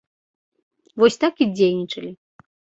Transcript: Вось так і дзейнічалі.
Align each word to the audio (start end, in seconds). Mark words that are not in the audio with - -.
Вось 1.03 1.19
так 1.25 1.33
і 1.47 1.51
дзейнічалі. 1.55 2.11